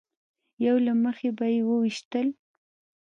یو 0.65 0.75
له 0.85 0.93
مخې 1.03 1.29
به 1.37 1.45
یې 1.53 1.61
ویشتل. 1.67 2.27